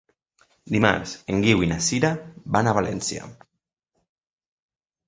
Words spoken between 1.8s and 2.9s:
Sira van a